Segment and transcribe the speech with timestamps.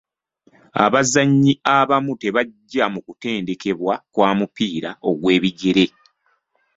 [0.85, 5.85] Abazannyi abamu tebajja mu kutendekebwa kwa mupiira ogw'ebigere.